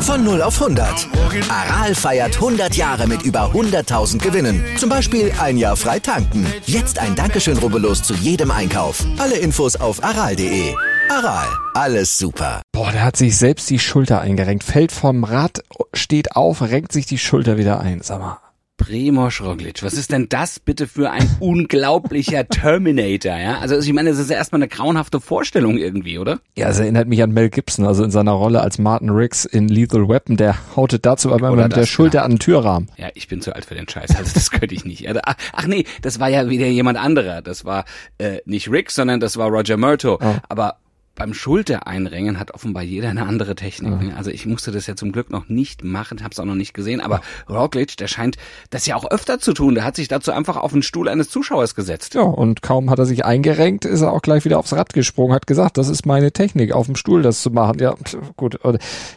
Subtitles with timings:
[0.00, 1.08] Von 0 auf 100.
[1.50, 4.64] Aral feiert 100 Jahre mit über 100.000 Gewinnen.
[4.78, 6.46] Zum Beispiel ein Jahr frei tanken.
[6.64, 9.04] Jetzt ein Dankeschön, rubbellos zu jedem Einkauf.
[9.18, 10.74] Alle Infos auf aral.de.
[11.10, 12.62] Aral, alles super.
[12.72, 15.62] Boah, der hat sich selbst die Schulter eingerenkt, fällt vom Rad,
[15.92, 18.00] steht auf, renkt sich die Schulter wieder ein.
[18.02, 18.38] Sag mal,
[18.76, 23.58] Primoz Roglic, was ist denn das bitte für ein unglaublicher Terminator, ja?
[23.58, 26.40] Also ich meine, das ist ja erstmal eine grauenhafte Vorstellung irgendwie, oder?
[26.56, 29.68] Ja, es erinnert mich an Mel Gibson, also in seiner Rolle als Martin Riggs in
[29.68, 32.24] Lethal Weapon, der hautet dazu aber mit der Schulter ja.
[32.24, 32.90] an den Türrahmen.
[32.96, 35.08] Ja, ich bin zu alt für den Scheiß, also das könnte ich nicht.
[35.08, 37.42] Also, ach, ach nee, das war ja wieder jemand anderer.
[37.42, 37.84] Das war
[38.18, 40.18] äh, nicht Rick, sondern das war Roger Murto.
[40.48, 40.76] Aber
[41.16, 44.14] beim Schultereinrengen hat offenbar jeder eine andere Technik.
[44.16, 46.74] Also ich musste das ja zum Glück noch nicht machen, habe es auch noch nicht
[46.74, 47.00] gesehen.
[47.00, 48.36] Aber Roglic, der scheint
[48.70, 49.74] das ja auch öfter zu tun.
[49.74, 52.14] Der hat sich dazu einfach auf den Stuhl eines Zuschauers gesetzt.
[52.14, 55.34] Ja, und kaum hat er sich eingerenkt, ist er auch gleich wieder aufs Rad gesprungen,
[55.34, 57.78] hat gesagt, das ist meine Technik, auf dem Stuhl das zu machen.
[57.80, 57.94] Ja,
[58.36, 58.58] gut.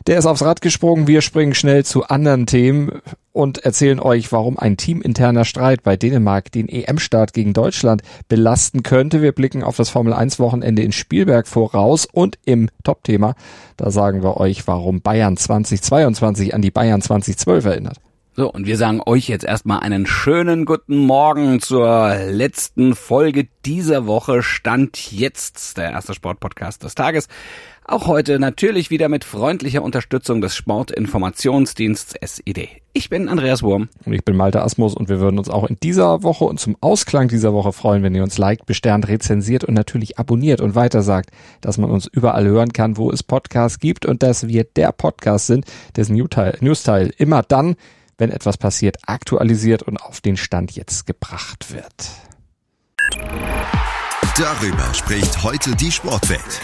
[0.08, 3.02] Der ist aufs Rad gesprungen, wir springen schnell zu anderen Themen
[3.40, 9.22] und erzählen euch, warum ein teaminterner Streit bei Dänemark den EM-Start gegen Deutschland belasten könnte.
[9.22, 13.36] Wir blicken auf das Formel-1-Wochenende in Spielberg voraus und im Top-Thema,
[13.78, 18.02] da sagen wir euch, warum Bayern 2022 an die Bayern 2012 erinnert.
[18.36, 24.06] So, und wir sagen euch jetzt erstmal einen schönen guten Morgen zur letzten Folge dieser
[24.06, 24.44] Woche.
[24.44, 27.28] Stand jetzt der erste Sportpodcast des Tages.
[27.90, 32.70] Auch heute natürlich wieder mit freundlicher Unterstützung des Sportinformationsdiensts SID.
[32.94, 33.90] Ich bin Andreas Wurm.
[34.06, 36.78] Und ich bin Malte Asmus und wir würden uns auch in dieser Woche und zum
[36.82, 41.32] Ausklang dieser Woche freuen, wenn ihr uns liked, besternt, rezensiert und natürlich abonniert und weitersagt,
[41.62, 45.48] dass man uns überall hören kann, wo es Podcasts gibt und dass wir der Podcast
[45.48, 45.66] sind,
[45.96, 47.76] dessen Newteil- Newsteil immer dann,
[48.20, 52.12] wenn etwas passiert, aktualisiert und auf den Stand jetzt gebracht wird.
[54.38, 56.62] Darüber spricht heute die Sportwelt.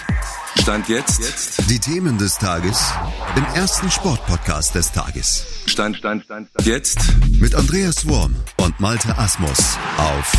[0.60, 1.70] Stand jetzt.
[1.70, 2.92] Die Themen des Tages
[3.36, 5.46] im ersten Sportpodcast des Tages.
[5.66, 6.68] Stand, Stand, Stand, Stand.
[6.68, 7.00] Jetzt.
[7.40, 10.34] Mit Andreas Worm und Malte Asmus auf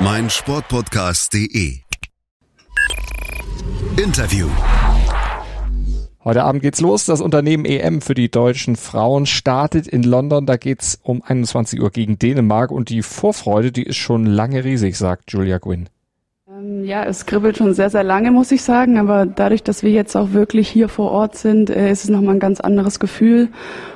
[0.00, 1.78] meinsportpodcast.de.
[3.96, 4.48] Interview.
[6.24, 7.04] Heute Abend geht's los.
[7.04, 10.46] Das Unternehmen EM für die deutschen Frauen startet in London.
[10.46, 14.96] Da geht's um 21 Uhr gegen Dänemark und die Vorfreude, die ist schon lange riesig,
[14.96, 15.90] sagt Julia Gwynn.
[16.64, 18.98] Ähm, Ja, es kribbelt schon sehr, sehr lange, muss ich sagen.
[18.98, 22.34] Aber dadurch, dass wir jetzt auch wirklich hier vor Ort sind, äh, ist es nochmal
[22.34, 23.48] ein ganz anderes Gefühl.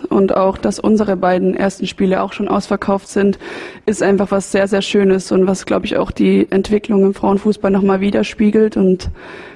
[0.08, 3.38] Und auch, dass unsere beiden ersten Spiele auch schon ausverkauft sind,
[3.86, 7.70] ist einfach was sehr, sehr Schönes und was, glaube ich, auch die Entwicklung im Frauenfußball
[7.70, 8.76] nochmal widerspiegelt.
[8.76, 9.10] Und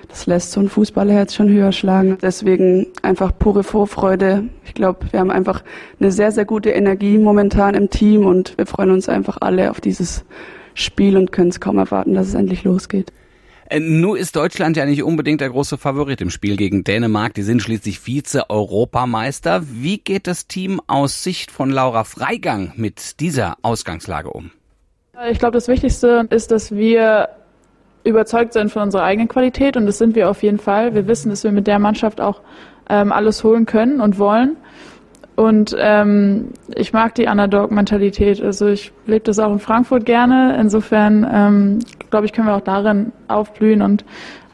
[0.09, 2.19] das lässt so ein Fußballerherz schon höher schlagen.
[2.21, 4.45] Deswegen einfach pure Vorfreude.
[4.67, 5.63] Ich glaube, wir haben einfach
[6.01, 9.81] eine sehr, sehr gute Energie momentan im Team und wir freuen uns einfach alle auf
[9.81, 10.25] dieses
[10.75, 13.13] Spiel und können es kaum erwarten, dass es endlich losgeht.
[13.69, 17.35] Äh, Nur ist Deutschland ja nicht unbedingt der große Favorit im Spiel gegen Dänemark.
[17.35, 19.63] Die sind schließlich Vize-Europameister.
[19.67, 24.51] Wie geht das Team aus Sicht von Laura Freigang mit dieser Ausgangslage um?
[25.31, 27.29] Ich glaube, das Wichtigste ist, dass wir
[28.05, 30.95] überzeugt sind von unserer eigenen Qualität und das sind wir auf jeden Fall.
[30.95, 32.41] Wir wissen, dass wir mit der Mannschaft auch
[32.89, 34.57] ähm, alles holen können und wollen.
[35.35, 38.43] Und ähm, ich mag die Underdog-Mentalität.
[38.43, 40.57] Also ich lebe das auch in Frankfurt gerne.
[40.61, 41.79] Insofern ähm,
[42.11, 44.05] glaube ich, können wir auch darin aufblühen und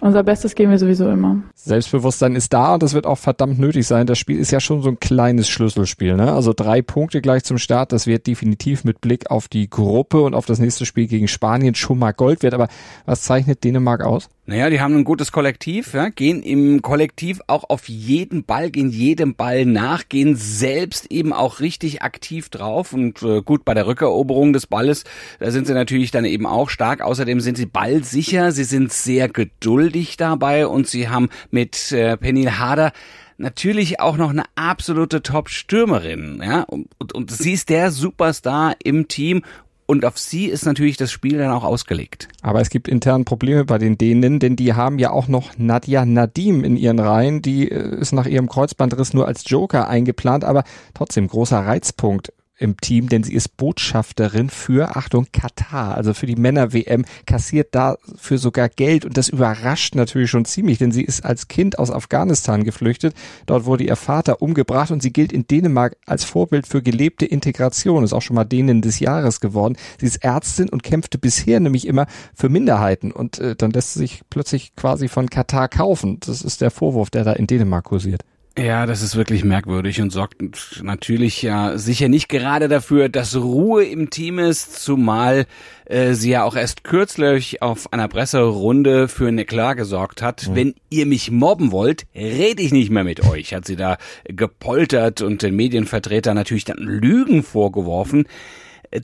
[0.01, 1.39] unser Bestes geben wir sowieso immer.
[1.55, 4.07] Selbstbewusstsein ist da und das wird auch verdammt nötig sein.
[4.07, 6.15] Das Spiel ist ja schon so ein kleines Schlüsselspiel.
[6.15, 6.33] Ne?
[6.33, 10.35] Also drei Punkte gleich zum Start, das wird definitiv mit Blick auf die Gruppe und
[10.35, 12.55] auf das nächste Spiel gegen Spanien schon mal Gold wert.
[12.55, 12.69] Aber
[13.07, 14.29] was zeichnet Dänemark aus?
[14.49, 18.89] Naja, die haben ein gutes Kollektiv, ja, gehen im Kollektiv auch auf jeden Ball, gehen
[18.89, 23.87] jedem Ball nach, gehen selbst eben auch richtig aktiv drauf und äh, gut bei der
[23.87, 25.05] Rückeroberung des Balles,
[25.39, 27.03] da sind sie natürlich dann eben auch stark.
[27.03, 32.53] Außerdem sind sie ballsicher, sie sind sehr geduldig dabei und sie haben mit äh, Penil
[32.53, 32.93] Harder
[33.37, 39.09] natürlich auch noch eine absolute Top-Stürmerin, ja, und, und, und sie ist der Superstar im
[39.09, 39.43] Team
[39.91, 42.29] und auf sie ist natürlich das Spiel dann auch ausgelegt.
[42.43, 46.05] Aber es gibt intern Probleme bei den Dänen, denn die haben ja auch noch Nadja
[46.05, 47.41] Nadim in ihren Reihen.
[47.41, 52.77] Die äh, ist nach ihrem Kreuzbandriss nur als Joker eingeplant, aber trotzdem großer Reizpunkt im
[52.77, 58.69] Team, denn sie ist Botschafterin für, Achtung, Katar, also für die Männer-WM, kassiert dafür sogar
[58.69, 63.15] Geld und das überrascht natürlich schon ziemlich, denn sie ist als Kind aus Afghanistan geflüchtet.
[63.47, 68.05] Dort wurde ihr Vater umgebracht und sie gilt in Dänemark als Vorbild für gelebte Integration,
[68.05, 69.77] ist auch schon mal Dänen des Jahres geworden.
[69.99, 74.01] Sie ist Ärztin und kämpfte bisher nämlich immer für Minderheiten und äh, dann lässt sie
[74.01, 76.19] sich plötzlich quasi von Katar kaufen.
[76.21, 78.25] Das ist der Vorwurf, der da in Dänemark kursiert.
[78.59, 80.43] Ja, das ist wirklich merkwürdig und sorgt
[80.83, 85.47] natürlich ja sicher nicht gerade dafür, dass Ruhe im Team ist, zumal
[85.85, 90.49] äh, sie ja auch erst kürzlich auf einer Presserunde für eine Klage gesorgt hat.
[90.49, 90.55] Mhm.
[90.57, 95.23] Wenn ihr mich mobben wollt, rede ich nicht mehr mit euch, hat sie da gepoltert
[95.23, 98.27] und den Medienvertretern natürlich dann Lügen vorgeworfen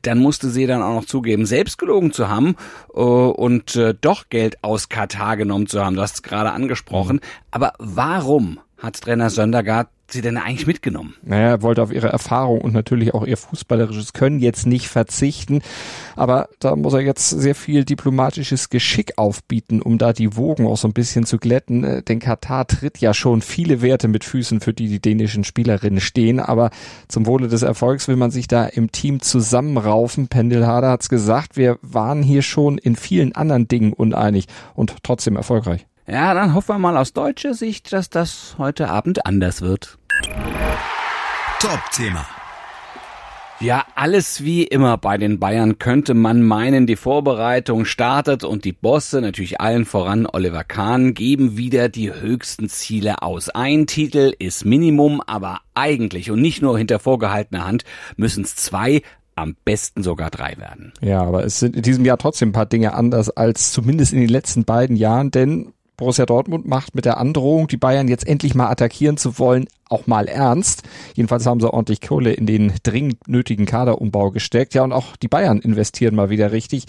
[0.01, 2.56] dann musste sie dann auch noch zugeben, selbst gelogen zu haben
[2.95, 5.97] äh, und äh, doch Geld aus Katar genommen zu haben.
[5.97, 7.17] Du hast es gerade angesprochen.
[7.17, 7.21] Mhm.
[7.51, 11.15] Aber warum hat Trainer Söndergaard sie denn eigentlich mitgenommen?
[11.23, 15.63] Naja, er wollte auf ihre Erfahrung und natürlich auch ihr fußballerisches Können jetzt nicht verzichten.
[16.15, 20.77] Aber da muss er jetzt sehr viel diplomatisches Geschick aufbieten, um da die Wogen auch
[20.77, 21.85] so ein bisschen zu glätten.
[21.85, 26.01] Äh, denn Katar tritt ja schon viele Werte mit Füßen, für die die dänischen Spielerinnen
[26.01, 26.39] stehen.
[26.39, 26.71] Aber
[27.09, 30.29] zum Wohle des Erfolgs will man sich da im Team zusammenraufen.
[30.29, 35.87] Pendelharder hat's gesagt, wir waren hier schon in vielen anderen Dingen uneinig und trotzdem erfolgreich.
[36.06, 39.99] Ja, dann hoffen wir mal aus deutscher Sicht, dass das heute Abend anders wird.
[41.61, 42.27] Top-Thema.
[43.61, 48.73] Ja, alles wie immer bei den Bayern könnte man meinen, die Vorbereitung startet und die
[48.73, 53.49] Bosse, natürlich allen voran Oliver Kahn, geben wieder die höchsten Ziele aus.
[53.49, 57.85] Ein Titel ist Minimum, aber eigentlich und nicht nur hinter vorgehaltener Hand
[58.17, 59.01] müssen es zwei,
[59.37, 60.93] am besten sogar drei werden.
[61.01, 64.21] Ja, aber es sind in diesem Jahr trotzdem ein paar Dinge anders als zumindest in
[64.21, 68.55] den letzten beiden Jahren, denn Borussia Dortmund macht mit der Androhung, die Bayern jetzt endlich
[68.55, 70.82] mal attackieren zu wollen, auch mal ernst.
[71.14, 74.75] Jedenfalls haben sie ordentlich Kohle in den dringend nötigen Kaderumbau gesteckt.
[74.75, 76.87] Ja, und auch die Bayern investieren mal wieder richtig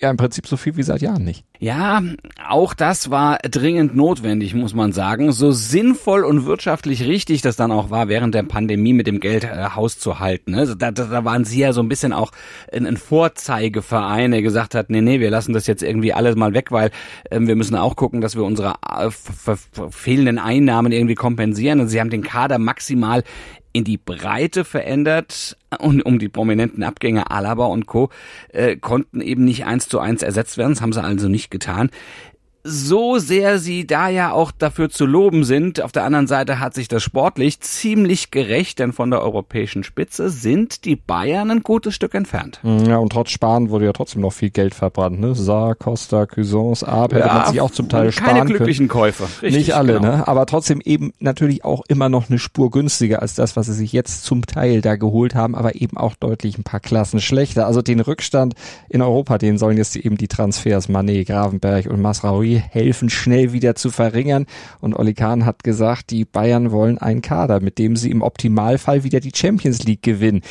[0.00, 1.44] ja im Prinzip so viel wie seit Jahren nicht.
[1.58, 2.00] Ja,
[2.48, 5.32] auch das war dringend notwendig, muss man sagen.
[5.32, 9.42] So sinnvoll und wirtschaftlich richtig das dann auch war, während der Pandemie mit dem Geld
[9.42, 10.54] äh, Haus zu halten.
[10.54, 12.30] Also da, da, da waren sie ja so ein bisschen auch
[12.72, 16.54] ein, ein Vorzeigeverein, der gesagt hat, nee, nee, wir lassen das jetzt irgendwie alles mal
[16.54, 16.92] weg, weil
[17.32, 19.10] ähm, wir müssen auch gucken, dass wir unsere äh,
[19.90, 21.80] fehlenden Einnahmen irgendwie kompensieren.
[21.80, 23.24] Und sie haben den Kader maximal
[23.72, 28.10] in die Breite verändert und um die prominenten Abgänge Alaba und Co.
[28.48, 30.72] Äh, konnten eben nicht eins zu eins ersetzt werden.
[30.72, 31.90] Das haben sie also nicht getan
[32.64, 35.80] so sehr sie da ja auch dafür zu loben sind.
[35.80, 40.28] Auf der anderen Seite hat sich das sportlich ziemlich gerecht, denn von der europäischen Spitze
[40.28, 42.60] sind die Bayern ein gutes Stück entfernt.
[42.62, 45.20] Ja, und trotz Sparen wurde ja trotzdem noch viel Geld verbrannt.
[45.20, 45.34] Ne?
[45.34, 49.02] Saar, Costa, Cuisance, Ab hätte ja, man sich auch zum Teil sparen keine glücklichen können.
[49.02, 49.28] Käufer.
[49.42, 50.16] Richtig, Nicht alle, genau.
[50.16, 50.28] ne?
[50.28, 53.92] aber trotzdem eben natürlich auch immer noch eine Spur günstiger als das, was sie sich
[53.92, 57.66] jetzt zum Teil da geholt haben, aber eben auch deutlich ein paar Klassen schlechter.
[57.66, 58.54] Also den Rückstand
[58.88, 63.74] in Europa, den sollen jetzt eben die Transfers Manet, Gravenberg und Masraoui helfen, schnell wieder
[63.74, 64.46] zu verringern.
[64.80, 69.04] Und Oli Kahn hat gesagt, die Bayern wollen einen Kader, mit dem sie im Optimalfall
[69.04, 70.42] wieder die Champions League gewinnen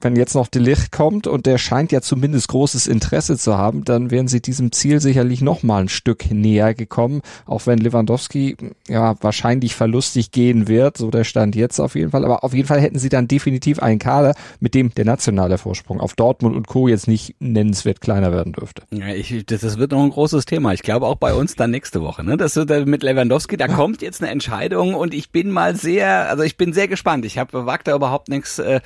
[0.00, 3.84] wenn jetzt noch De Licht kommt und der scheint ja zumindest großes Interesse zu haben,
[3.84, 8.56] dann wären sie diesem Ziel sicherlich noch mal ein Stück näher gekommen, auch wenn Lewandowski
[8.88, 12.68] ja wahrscheinlich verlustig gehen wird, so der Stand jetzt auf jeden Fall, aber auf jeden
[12.68, 16.66] Fall hätten sie dann definitiv einen Kader, mit dem der nationale Vorsprung auf Dortmund und
[16.66, 16.88] Co.
[16.88, 18.82] jetzt nicht nennenswert kleiner werden dürfte.
[18.90, 20.72] Ja, ich, das, das wird noch ein großes Thema.
[20.72, 22.36] Ich glaube auch bei uns dann nächste Woche, ne?
[22.36, 26.42] Das wird mit Lewandowski, da kommt jetzt eine Entscheidung und ich bin mal sehr, also
[26.42, 27.24] ich bin sehr gespannt.
[27.24, 28.80] Ich habe wagt da überhaupt nichts äh,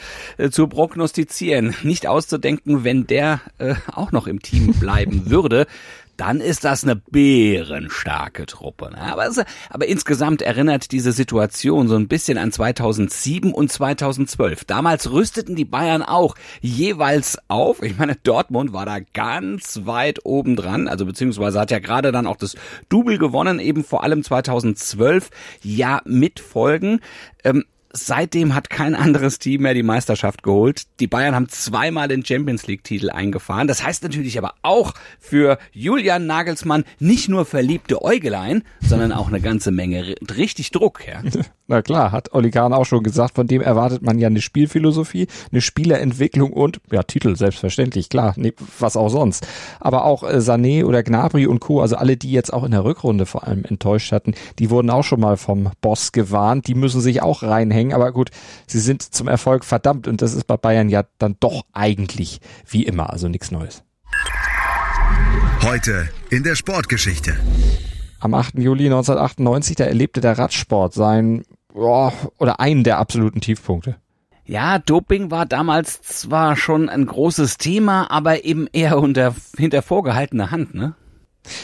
[0.51, 5.67] zu Brock prognostizieren, nicht auszudenken, wenn der äh, auch noch im Team bleiben würde,
[6.19, 8.91] dann ist das eine bärenstarke Truppe.
[8.91, 9.01] Ne?
[9.01, 9.27] Aber,
[9.71, 14.67] aber insgesamt erinnert diese Situation so ein bisschen an 2007 und 2012.
[14.67, 17.83] Damals rüsteten die Bayern auch jeweils auf.
[17.83, 22.27] Ich meine, Dortmund war da ganz weit oben dran, also beziehungsweise hat ja gerade dann
[22.27, 22.55] auch das
[22.91, 25.31] Double gewonnen, eben vor allem 2012.
[25.63, 27.01] Ja, mit Folgen.
[27.45, 30.85] Ähm, Seitdem hat kein anderes Team mehr die Meisterschaft geholt.
[31.01, 33.69] Die Bayern haben zweimal den Champions League Titel eingefahren.
[33.69, 39.41] Das heißt natürlich aber auch für Julian Nagelsmann nicht nur verliebte Äugelein, sondern auch eine
[39.41, 41.07] ganze Menge richtig Druck.
[41.07, 41.23] Ja.
[41.73, 45.27] Na klar, hat Oli Kahn auch schon gesagt, von dem erwartet man ja eine Spielphilosophie,
[45.51, 49.47] eine Spielerentwicklung und ja, Titel selbstverständlich, klar, nee, was auch sonst.
[49.81, 52.85] Aber auch äh, Sané oder Gnabry und Co., also alle, die jetzt auch in der
[52.85, 57.01] Rückrunde vor allem enttäuscht hatten, die wurden auch schon mal vom Boss gewarnt, die müssen
[57.01, 57.95] sich auch reinhängen hängen.
[57.95, 58.29] Aber gut,
[58.67, 62.83] sie sind zum Erfolg verdammt und das ist bei Bayern ja dann doch eigentlich wie
[62.83, 63.83] immer, also nichts Neues.
[65.63, 67.35] Heute in der Sportgeschichte.
[68.23, 68.59] Am 8.
[68.59, 71.43] Juli 1998, da erlebte der Radsport sein,
[71.75, 73.97] oh, oder einen der absoluten Tiefpunkte.
[74.45, 80.51] Ja, Doping war damals zwar schon ein großes Thema, aber eben eher unter, hinter vorgehaltener
[80.51, 80.95] Hand, ne?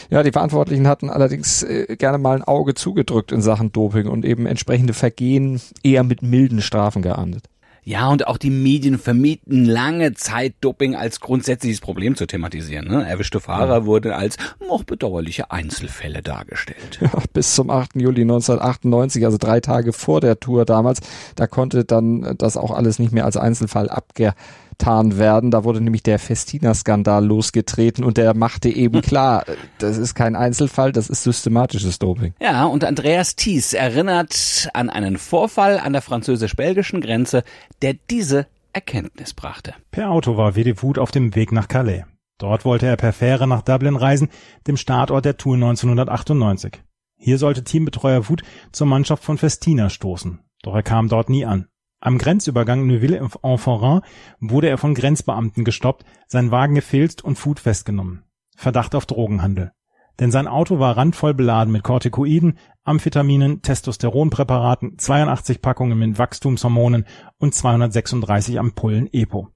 [0.09, 4.25] Ja, die Verantwortlichen hatten allerdings äh, gerne mal ein Auge zugedrückt in Sachen Doping und
[4.25, 7.48] eben entsprechende Vergehen eher mit milden Strafen geahndet.
[7.89, 12.87] Ja, und auch die Medien vermieten lange Zeit Doping als grundsätzliches Problem zu thematisieren.
[12.87, 13.03] Ne?
[13.03, 13.85] Erwischte Fahrer ja.
[13.85, 16.99] wurden als noch bedauerliche Einzelfälle dargestellt.
[17.09, 17.95] Ja, bis zum 8.
[17.95, 20.99] Juli 1998, also drei Tage vor der Tour damals,
[21.35, 24.33] da konnte dann das auch alles nicht mehr als Einzelfall abge
[24.79, 25.51] abgetan werden.
[25.51, 29.45] Da wurde nämlich der Festina-Skandal losgetreten und der machte eben klar,
[29.77, 32.33] das ist kein Einzelfall, das ist systematisches Doping.
[32.41, 37.43] Ja, und Andreas Thies erinnert an einen Vorfall an der französisch-belgischen Grenze,
[37.81, 39.73] der diese Erkenntnis brachte.
[39.91, 42.05] Per Auto war Wedevud auf dem Weg nach Calais.
[42.37, 44.29] Dort wollte er per Fähre nach Dublin reisen,
[44.65, 46.81] dem Startort der Tour 1998.
[47.17, 50.39] Hier sollte Teambetreuer Wut zur Mannschaft von Festina stoßen.
[50.63, 51.67] Doch er kam dort nie an.
[52.01, 54.01] Am Grenzübergang Neuville-en-Forain
[54.39, 58.23] wurde er von Grenzbeamten gestoppt, sein Wagen gefilzt und Food festgenommen.
[58.55, 59.71] Verdacht auf Drogenhandel.
[60.19, 67.05] Denn sein Auto war randvoll beladen mit Corticoiden, Amphetaminen, Testosteronpräparaten, 82 Packungen mit Wachstumshormonen
[67.37, 69.49] und 236 Ampullen EPO.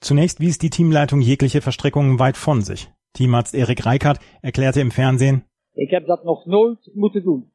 [0.00, 2.90] Zunächst wies die Teamleitung jegliche Verstrickungen weit von sich.
[3.14, 5.44] Teamarzt Erik Reichardt erklärte im Fernsehen,
[5.76, 7.50] Ich heb dat nog nooit moeten doen.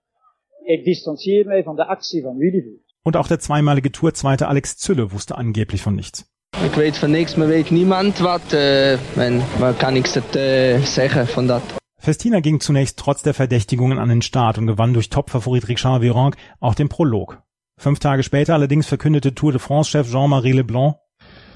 [0.66, 5.12] Ik distancieer mij van de actie van Willy und auch der zweimalige Tourzweite Alex Zülle
[5.12, 6.26] wusste angeblich von nichts.
[6.66, 11.28] Ich weiß von nichts, man weiß niemand was, äh, man, man kann nichts äh, sagen
[11.28, 11.64] von dat.
[12.02, 16.38] Festina ging zunächst trotz der Verdächtigungen an den Start und gewann durch Topfavorit Richard Virenque
[16.60, 17.42] auch den Prolog.
[17.78, 20.96] Fünf Tage später allerdings verkündete Tour de France-Chef Jean-Marie Leblanc,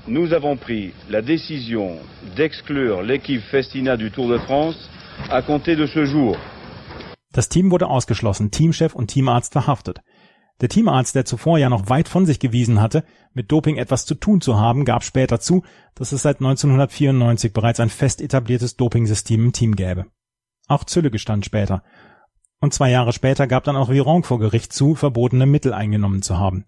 [0.05, 1.97] Nous avons pris la décision
[2.35, 4.75] d'exclure l'équipe Festina du Tour de France
[5.29, 6.35] à compter de ce jour.
[7.31, 10.01] Das Team wurde ausgeschlossen, Teamchef und Teamarzt verhaftet.
[10.63, 13.03] Der Teamarzt, der zuvor ja noch weit von sich gewiesen hatte,
[13.33, 17.81] mit Doping etwas zu tun zu haben, gab später zu, dass es seit 1994 bereits
[17.81, 20.05] ein fest etabliertes Dopingsystem im Team gäbe.
[20.69, 21.83] Auch Zülle gestand später.
[22.61, 26.37] Und zwei Jahre später gab dann auch Viron vor Gericht zu, verbotene Mittel eingenommen zu
[26.37, 26.63] haben.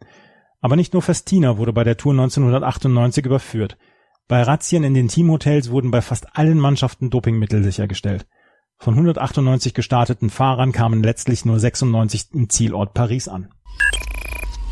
[0.59, 3.77] Aber nicht nur Festina wurde bei der Tour 1998 überführt.
[4.27, 8.27] Bei Razzien in den Teamhotels wurden bei fast allen Mannschaften Dopingmittel sichergestellt.
[8.77, 13.49] Von 198 gestarteten Fahrern kamen letztlich nur 96 im Zielort Paris an.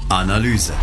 [0.09, 0.73] Analyse.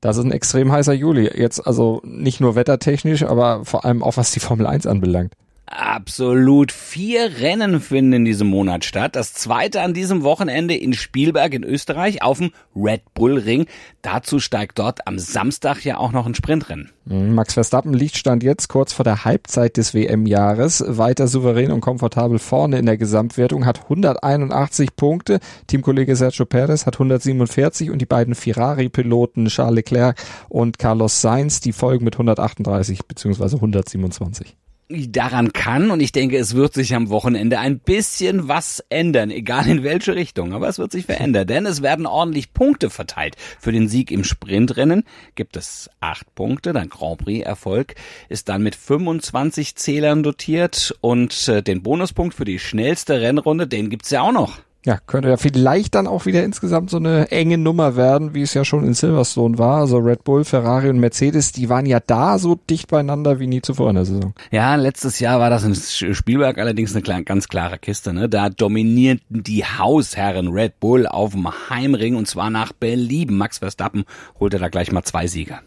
[0.00, 1.30] Das ist ein extrem heißer Juli.
[1.34, 5.34] Jetzt also nicht nur wettertechnisch, aber vor allem auch was die Formel 1 anbelangt.
[5.74, 6.70] Absolut.
[6.70, 9.16] Vier Rennen finden in diesem Monat statt.
[9.16, 13.64] Das zweite an diesem Wochenende in Spielberg in Österreich auf dem Red Bull Ring.
[14.02, 16.90] Dazu steigt dort am Samstag ja auch noch ein Sprintrennen.
[17.06, 21.80] Mhm, Max Verstappen liegt stand jetzt kurz vor der Halbzeit des WM-Jahres weiter souverän und
[21.80, 25.40] komfortabel vorne in der Gesamtwertung, hat 181 Punkte.
[25.68, 31.72] Teamkollege Sergio Perez hat 147 und die beiden Ferrari-Piloten Charles Leclerc und Carlos Sainz, die
[31.72, 33.54] folgen mit 138 bzw.
[33.54, 34.54] 127
[35.10, 39.66] daran kann und ich denke, es wird sich am Wochenende ein bisschen was ändern, egal
[39.68, 43.36] in welche Richtung, aber es wird sich verändern, denn es werden ordentlich Punkte verteilt.
[43.58, 47.94] Für den Sieg im Sprintrennen gibt es acht Punkte, dein Grand Prix Erfolg
[48.28, 53.90] ist dann mit 25 Zählern dotiert und äh, den Bonuspunkt für die schnellste Rennrunde, den
[53.90, 54.58] gibt's ja auch noch.
[54.84, 58.52] Ja, könnte ja vielleicht dann auch wieder insgesamt so eine enge Nummer werden, wie es
[58.52, 59.78] ja schon in Silverstone war.
[59.78, 63.62] Also Red Bull, Ferrari und Mercedes, die waren ja da so dicht beieinander wie nie
[63.62, 64.34] zuvor in der Saison.
[64.50, 68.12] Ja, letztes Jahr war das in Spielberg allerdings eine ganz klare Kiste.
[68.12, 68.28] Ne?
[68.28, 73.38] Da dominierten die Hausherren Red Bull auf dem Heimring und zwar nach Belieben.
[73.38, 74.04] Max Verstappen
[74.40, 75.60] holte da gleich mal zwei Sieger.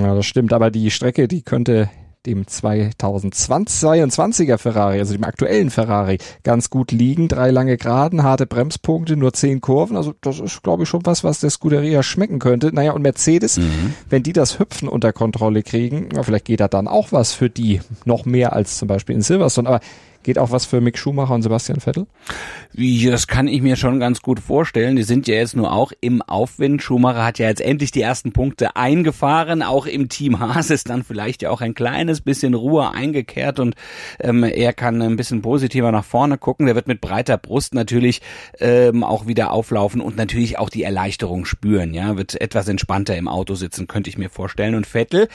[0.00, 1.90] Ja, das stimmt, aber die Strecke, die könnte
[2.26, 7.28] dem 2022er Ferrari, also dem aktuellen Ferrari, ganz gut liegen.
[7.28, 9.96] Drei lange Geraden, harte Bremspunkte, nur zehn Kurven.
[9.96, 12.74] Also das ist, glaube ich, schon was, was der Scuderia schmecken könnte.
[12.74, 13.94] Naja, und Mercedes, mhm.
[14.08, 17.48] wenn die das Hüpfen unter Kontrolle kriegen, ja, vielleicht geht da dann auch was für
[17.48, 19.68] die noch mehr als zum Beispiel in Silverstone.
[19.68, 19.80] Aber
[20.22, 22.06] Geht auch was für Mick Schumacher und Sebastian Vettel?
[22.74, 24.96] Das kann ich mir schon ganz gut vorstellen.
[24.96, 26.82] Die sind ja jetzt nur auch im Aufwind.
[26.82, 29.62] Schumacher hat ja jetzt endlich die ersten Punkte eingefahren.
[29.62, 33.76] Auch im Team Haas ist dann vielleicht ja auch ein kleines bisschen Ruhe eingekehrt und
[34.20, 36.66] ähm, er kann ein bisschen positiver nach vorne gucken.
[36.66, 38.20] Der wird mit breiter Brust natürlich
[38.58, 41.94] ähm, auch wieder auflaufen und natürlich auch die Erleichterung spüren.
[41.94, 44.74] Ja, wird etwas entspannter im Auto sitzen, könnte ich mir vorstellen.
[44.74, 45.28] Und Vettel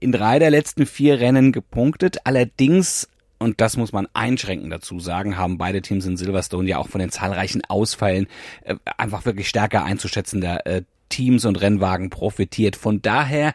[0.00, 2.18] in drei der letzten vier Rennen gepunktet.
[2.24, 3.08] Allerdings
[3.40, 7.00] und das muss man einschränkend dazu sagen, haben beide Teams in Silverstone ja auch von
[7.00, 8.28] den zahlreichen Ausfällen
[8.62, 12.76] äh, einfach wirklich stärker einzuschätzender äh, Teams und Rennwagen profitiert.
[12.76, 13.54] Von daher,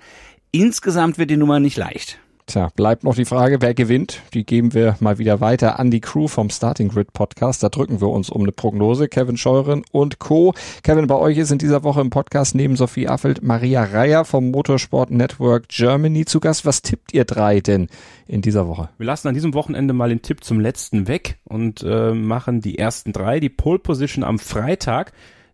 [0.51, 2.19] insgesamt wird die Nummer nicht leicht.
[2.47, 4.21] Tja, bleibt noch die Frage, wer gewinnt.
[4.35, 7.63] Die geben wir mal wieder weiter an die Crew vom Starting Grid Podcast.
[7.63, 9.07] Da drücken wir uns um eine Prognose.
[9.07, 10.53] Kevin Scheuren und Co.
[10.83, 14.51] Kevin, bei euch ist in dieser Woche im Podcast neben Sophie Affelt Maria Reier vom
[14.51, 16.67] Motorsport Network Germany zu Gast.
[16.67, 17.87] Was tippt ihr drei denn
[18.27, 18.89] in dieser Woche?
[18.99, 22.77] Wir lassen an diesem Wochenende mal den Tipp zum letzten weg und äh, machen die
[22.77, 23.39] ersten drei.
[23.39, 25.13] Die Pole Position am Freitag,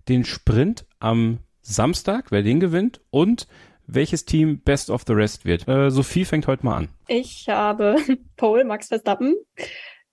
[0.09, 3.47] den Sprint am Samstag, wer den gewinnt und
[3.87, 5.67] welches Team Best of the Rest wird.
[5.67, 6.89] Äh, Sophie fängt heute mal an.
[7.07, 7.97] Ich habe
[8.37, 9.35] Pole Max Verstappen,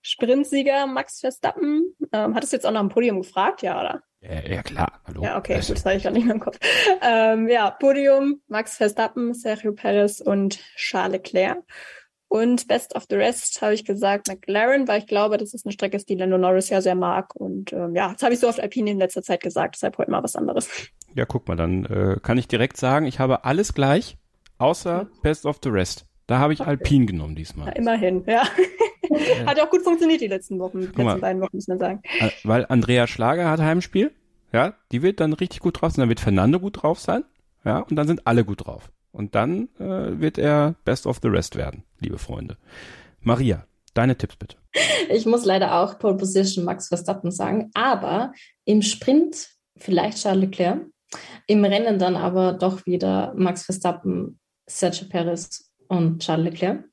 [0.01, 1.95] Sprintsieger Max Verstappen.
[2.11, 4.03] Ähm, hattest du jetzt auch nach dem Podium gefragt, ja, oder?
[4.21, 4.99] Ja, ja klar.
[5.05, 5.23] Hallo.
[5.23, 6.57] Ja, okay, das, das habe ich gar nicht mehr im Kopf.
[7.01, 11.63] Ähm, ja, Podium, Max Verstappen, Sergio Perez und Charles Leclerc.
[12.29, 15.73] Und Best of the Rest habe ich gesagt McLaren, weil ich glaube, das ist eine
[15.73, 17.35] Strecke, die Lando Norris ja sehr mag.
[17.35, 20.11] Und ähm, ja, das habe ich so oft Alpine in letzter Zeit gesagt, deshalb heute
[20.11, 20.69] mal was anderes.
[21.15, 24.15] Ja, guck mal, dann äh, kann ich direkt sagen, ich habe alles gleich,
[24.59, 26.05] außer Best of the Rest.
[26.27, 26.69] Da habe ich okay.
[26.69, 27.69] Alpine genommen diesmal.
[27.69, 28.43] Ja, immerhin, ja.
[29.47, 31.79] hat ja auch gut funktioniert die letzten Wochen, die letzten mal, beiden Wochen, muss man
[31.79, 32.01] sagen.
[32.19, 34.11] Äh, weil Andrea Schlager hat Heimspiel,
[34.53, 37.23] ja, die wird dann richtig gut drauf sein, dann wird Fernando gut drauf sein,
[37.65, 38.91] ja, und dann sind alle gut drauf.
[39.11, 42.57] Und dann äh, wird er Best of the Rest werden, liebe Freunde.
[43.21, 44.57] Maria, deine Tipps bitte.
[45.09, 48.33] Ich muss leider auch Pole Position Max Verstappen sagen, aber
[48.65, 50.81] im Sprint vielleicht Charles Leclerc,
[51.47, 56.83] im Rennen dann aber doch wieder Max Verstappen, Sergio Perez und Charles Leclerc.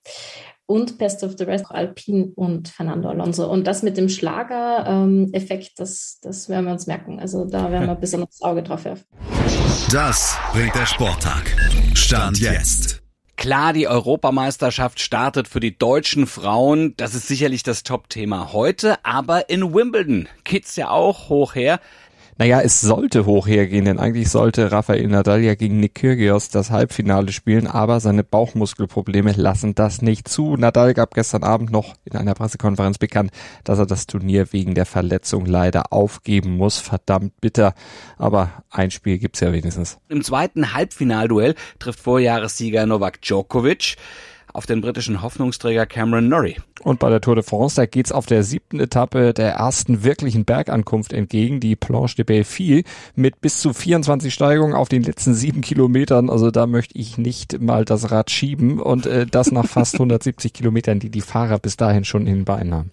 [0.66, 3.48] Und Best of the Rest Alpine und Fernando Alonso.
[3.50, 7.20] Und das mit dem Schlager-Effekt, ähm, das, das werden wir uns merken.
[7.20, 9.04] Also da werden wir ein bisschen das Auge drauf werfen.
[9.92, 11.56] Das bringt der Sporttag.
[11.94, 13.02] Stand jetzt.
[13.36, 16.94] Klar, die Europameisterschaft startet für die deutschen Frauen.
[16.96, 19.04] Das ist sicherlich das Top-Thema heute.
[19.04, 21.80] Aber in Wimbledon geht's ja auch hoch her.
[22.38, 26.70] Naja, es sollte hoch hergehen, denn eigentlich sollte Rafael Nadal ja gegen Nick Kyrgios das
[26.70, 30.54] Halbfinale spielen, aber seine Bauchmuskelprobleme lassen das nicht zu.
[30.58, 33.30] Nadal gab gestern Abend noch in einer Pressekonferenz bekannt,
[33.64, 36.76] dass er das Turnier wegen der Verletzung leider aufgeben muss.
[36.76, 37.72] Verdammt bitter,
[38.18, 39.96] aber ein Spiel gibt's ja wenigstens.
[40.10, 43.96] Im zweiten Halbfinalduell trifft Vorjahressieger Novak Djokovic
[44.56, 46.56] auf den britischen Hoffnungsträger Cameron Norrie.
[46.82, 50.44] Und bei der Tour de France, da geht's auf der siebten Etappe der ersten wirklichen
[50.44, 52.84] Bergankunft entgegen, die Planche de Belleville,
[53.14, 56.30] mit bis zu 24 Steigungen auf den letzten sieben Kilometern.
[56.30, 60.52] Also da möchte ich nicht mal das Rad schieben und äh, das nach fast 170
[60.52, 62.92] Kilometern, die die Fahrer bis dahin schon in den Beinen haben.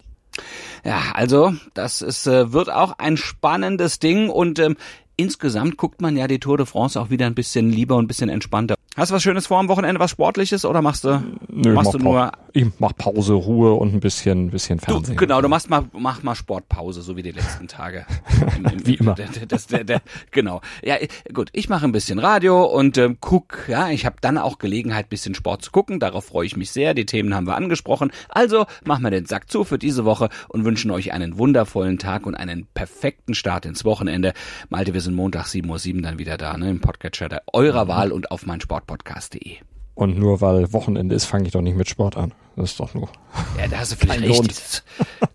[0.84, 4.76] Ja, also das ist, äh, wird auch ein spannendes Ding und ähm,
[5.16, 8.08] insgesamt guckt man ja die Tour de France auch wieder ein bisschen lieber und ein
[8.08, 8.74] bisschen entspannter.
[8.96, 11.98] Hast du was Schönes vor am Wochenende, was Sportliches oder machst du, Nö, machst du
[11.98, 12.30] nur?
[12.52, 15.16] Ich mach Pause, Ruhe und ein bisschen, bisschen Fernsehen.
[15.16, 18.06] Du, genau, du machst mal, mach mal Sportpause, so wie die letzten Tage.
[18.56, 19.16] Im, im, wie immer.
[19.48, 20.00] Das, der, der,
[20.30, 20.60] genau.
[20.84, 20.94] Ja,
[21.32, 25.08] gut, ich mache ein bisschen Radio und ähm, guck, ja, ich habe dann auch Gelegenheit,
[25.08, 25.98] bisschen Sport zu gucken.
[25.98, 26.94] Darauf freue ich mich sehr.
[26.94, 28.12] Die Themen haben wir angesprochen.
[28.28, 32.26] Also machen wir den Sack zu für diese Woche und wünschen euch einen wundervollen Tag
[32.26, 34.34] und einen perfekten Start ins Wochenende.
[34.68, 38.30] Malte, wir sind Montag 7.07 Uhr dann wieder da, ne, im Podcatcher eurer Wahl und
[38.30, 39.58] auf mein Sport sportpodcast.de.
[39.94, 42.32] Und nur weil Wochenende ist, fange ich doch nicht mit Sport an.
[42.56, 43.08] Das ist doch nur.
[43.58, 44.84] Ja, da hast du vielleicht recht.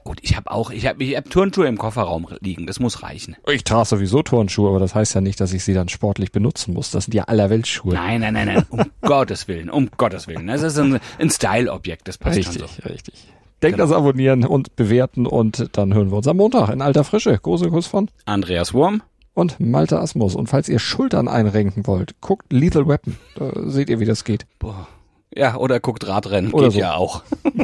[0.04, 2.66] Gut, ich habe auch, ich habe ich hab Turnschuhe im Kofferraum liegen.
[2.66, 3.38] Das muss reichen.
[3.48, 6.74] Ich trage sowieso Turnschuhe, aber das heißt ja nicht, dass ich sie dann sportlich benutzen
[6.74, 6.92] muss.
[6.92, 7.94] Das sind ja Allerweltsschuhe.
[7.94, 8.66] Nein, nein, nein, nein.
[8.70, 10.48] Um Gottes Willen, um Gottes Willen.
[10.48, 12.08] Das ist ein, ein Style-Objekt.
[12.08, 12.90] Das passt richtig, schon so.
[12.90, 13.28] Richtig,
[13.62, 13.90] Denkt genau.
[13.90, 17.38] das abonnieren und bewerten und dann hören wir uns am Montag in alter Frische.
[17.38, 19.02] Große Kuss von Andreas Wurm
[19.40, 20.36] und Malte Asmus.
[20.36, 23.18] Und falls ihr Schultern einrenken wollt, guckt Lethal Weapon.
[23.36, 24.46] Da seht ihr, wie das geht.
[24.60, 24.88] Boah.
[25.34, 26.54] Ja, oder guckt Radrennen.
[26.54, 26.80] Oder geht so.
[26.80, 27.24] ja auch.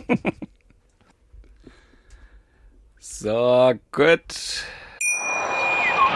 [2.99, 4.63] so, gut.